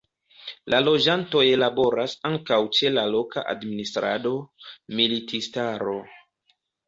[0.73, 4.33] La loĝantoj laboras ankaŭ ĉe la loka administrado,
[5.01, 5.97] militistaro.